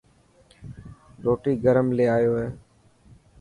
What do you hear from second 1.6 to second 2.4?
گرم لي آيو